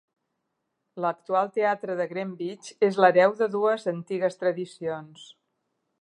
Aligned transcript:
L'actual 1.03 1.51
Teatre 1.57 1.97
de 1.99 2.07
Greenwich 2.13 2.71
és 2.89 2.99
l'hereu 3.05 3.35
de 3.43 3.51
dues 3.59 3.89
antigues 3.95 4.41
tradicions. 4.45 5.33